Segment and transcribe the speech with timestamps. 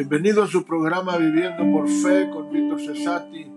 [0.00, 3.52] Bienvenido a su programa Viviendo por Fe con Víctor Cesati.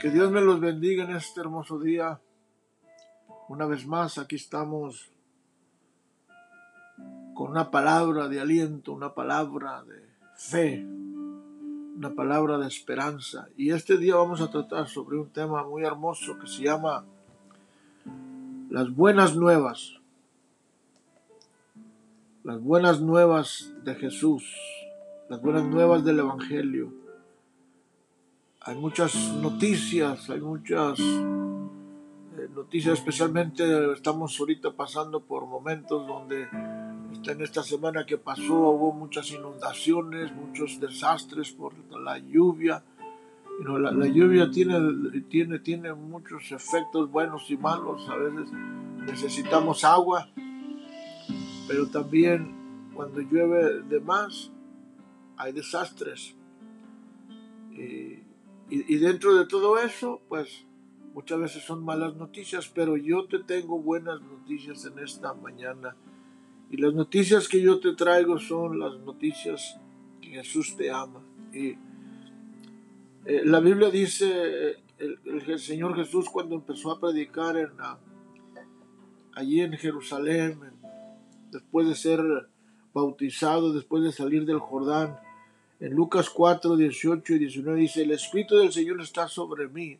[0.00, 2.18] Que Dios me los bendiga en este hermoso día.
[3.50, 5.12] Una vez más, aquí estamos
[7.34, 10.02] con una palabra de aliento, una palabra de
[10.34, 13.48] fe, una palabra de esperanza.
[13.58, 17.04] Y este día vamos a tratar sobre un tema muy hermoso que se llama
[18.70, 20.00] las buenas nuevas
[22.44, 24.44] las buenas nuevas de Jesús,
[25.28, 26.92] las buenas nuevas del Evangelio.
[28.60, 36.48] Hay muchas noticias, hay muchas eh, noticias, especialmente estamos ahorita pasando por momentos donde
[37.24, 42.82] en esta semana que pasó hubo muchas inundaciones, muchos desastres por la lluvia.
[43.64, 48.08] la, la, lluvia tiene, tiene, tiene muchos efectos buenos y malos.
[48.08, 48.50] A veces
[49.06, 50.28] necesitamos agua,
[51.66, 54.50] pero también cuando llueve de más
[55.36, 56.34] hay desastres.
[57.70, 60.64] Y, dentro de todo eso, pues
[61.14, 65.96] muchas veces son malas noticias, pero yo te tengo buenas noticias en esta mañana.
[66.70, 69.78] Y las noticias que yo te traigo son las noticias
[70.20, 71.22] que Jesús te ama.
[71.52, 71.70] Y
[73.26, 77.72] eh, la Biblia dice, el, el, Señor Jesús cuando empezó a predicar en,
[79.34, 80.58] allí en Jerusalén,
[81.52, 82.20] después de ser
[82.92, 85.16] bautizado, después de salir del Jordán.
[85.78, 89.98] En Lucas 4, 18 y 19 dice, el Espíritu del Señor está sobre mí,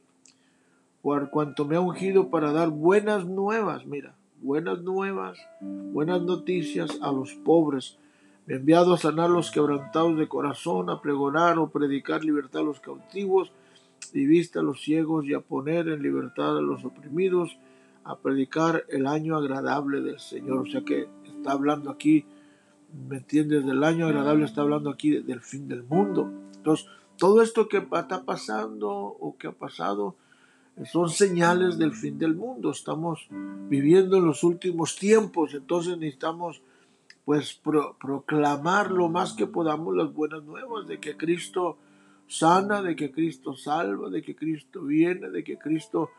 [1.02, 7.10] por cuanto me ha ungido para dar buenas nuevas, mira, buenas nuevas, buenas noticias a
[7.12, 7.98] los pobres.
[8.46, 12.80] Me enviado a sanar los quebrantados de corazón, a pregonar o predicar libertad a los
[12.80, 13.52] cautivos
[14.12, 17.56] y vista a los ciegos y a poner en libertad a los oprimidos,
[18.04, 20.60] a predicar el año agradable del Señor.
[20.60, 21.08] O sea que
[21.42, 22.24] está hablando aquí,
[23.08, 23.66] ¿me entiendes?
[23.66, 26.30] Del año agradable está hablando aquí del fin del mundo.
[26.54, 26.86] Entonces,
[27.18, 30.14] todo esto que está pasando o que ha pasado
[30.84, 32.70] son señales del fin del mundo.
[32.70, 33.26] Estamos
[33.68, 36.62] viviendo en los últimos tiempos, entonces necesitamos
[37.24, 37.60] pues
[38.00, 41.78] proclamar lo más que podamos las buenas nuevas de que Cristo
[42.26, 46.10] sana, de que Cristo salva, de que Cristo viene, de que Cristo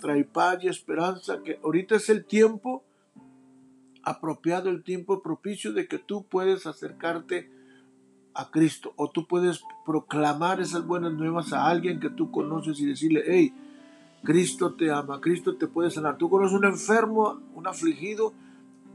[0.00, 2.84] trae paz y esperanza, que ahorita es el tiempo
[4.06, 7.50] apropiado, el tiempo propicio de que tú puedes acercarte
[8.34, 12.86] a Cristo o tú puedes proclamar esas buenas nuevas a alguien que tú conoces y
[12.86, 13.52] decirle, hey,
[14.22, 16.18] Cristo te ama, Cristo te puede sanar.
[16.18, 18.32] Tú conoces un enfermo, un afligido,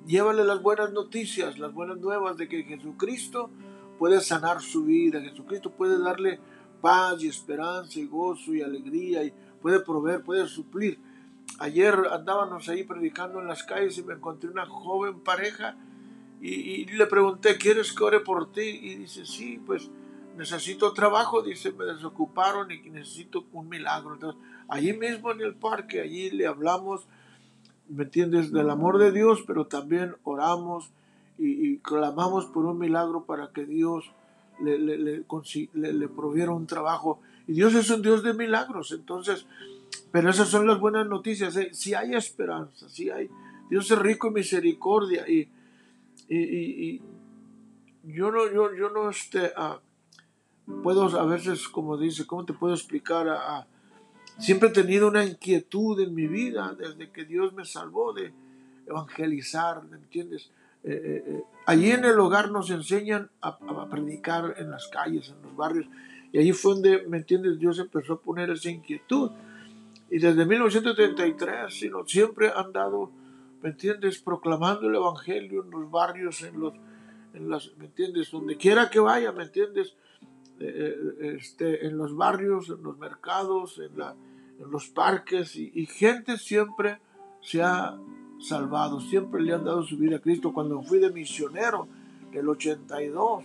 [0.08, 3.50] llévale las buenas noticias, las buenas nuevas de que Jesucristo
[4.00, 6.40] puede sanar su vida, Jesucristo puede darle
[6.80, 11.00] paz y esperanza y gozo y alegría y puede proveer, puede suplir.
[11.62, 15.78] Ayer andábamos ahí predicando en las calles y me encontré una joven pareja
[16.42, 18.64] y, le pregunté, ¿quieres que ore por ti?
[18.82, 19.92] Y dice, sí, pues
[20.36, 24.16] necesito trabajo, dice, me desocuparon y necesito un milagro.
[24.16, 27.06] Entonces, allí mismo en el parque, allí le hablamos,
[27.90, 30.90] ¿me entiendes?, del amor de Dios, pero también oramos
[31.38, 34.12] y, clamamos por un milagro para que Dios
[34.64, 37.20] le, le, le, le, proviera un trabajo.
[37.48, 39.46] Y Dios es un Dios de milagros, entonces
[40.12, 41.56] pero esas son las buenas noticias.
[41.56, 41.70] ¿eh?
[41.74, 43.30] Si hay esperanza, si hay.
[43.70, 45.28] Dios es rico en misericordia.
[45.28, 45.50] Y,
[46.28, 47.02] y,
[48.04, 49.80] yo no, yo, yo no este, ah,
[50.84, 53.28] puedo a veces, como dice, ¿cómo te puedo explicar?
[53.30, 53.68] Ah,
[54.38, 58.34] siempre he tenido una inquietud en mi vida desde que Dios me salvó de
[58.88, 60.50] evangelizar, ¿me entiendes?
[60.84, 63.58] Eh, eh, allí en el hogar nos enseñan a,
[63.90, 65.88] predicar en las calles, en los barrios.
[66.32, 67.60] Y allí fue donde, ¿me entiendes?
[67.60, 69.32] Dios empezó a poner esa inquietud.
[70.10, 73.12] Y desde 1933, sino siempre han dado,
[73.62, 76.74] ¿me entiendes?, proclamando el Evangelio en los barrios, en los,
[77.34, 79.96] en las, ¿me entiendes?, donde quiera que vaya, ¿me entiendes?,
[80.62, 84.16] eh, eh, este, en los barrios, en los mercados, en, la,
[84.60, 87.00] en los parques, y, gente siempre
[87.42, 87.98] se ha
[88.42, 90.54] salvado, siempre le han dado su vida a Cristo.
[90.54, 91.88] Cuando fui de misionero,
[92.34, 93.44] el 82,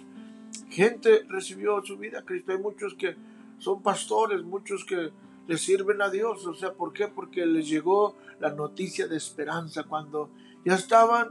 [0.70, 2.52] gente recibió su vida a Cristo.
[2.52, 3.16] Hay muchos que
[3.58, 5.10] son pastores, muchos que
[5.46, 6.46] le sirven a Dios.
[6.46, 7.08] O sea, ¿por qué?
[7.08, 10.30] Porque les llegó la noticia de esperanza cuando
[10.64, 11.30] ya estaban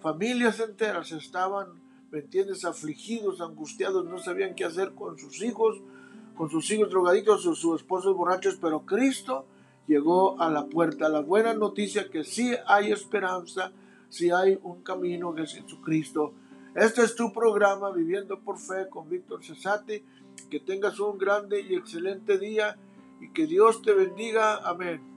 [0.00, 1.68] familias enteras, estaban,
[2.10, 5.80] ¿me entiendes?, afligidos, angustiados, no sabían qué hacer con sus hijos,
[6.36, 9.46] con sus hijos drogaditos o sus esposos borrachos, pero Cristo
[9.86, 11.08] llegó a la puerta.
[11.08, 13.72] La buena noticia que sí hay esperanza,
[14.08, 16.32] sí hay un camino que es Jesucristo.
[16.74, 20.02] Este es tu programa Viviendo por Fe con Víctor Cesati.
[20.50, 22.76] Que tengas un grande y excelente día
[23.20, 24.56] y que Dios te bendiga.
[24.56, 25.14] Amén.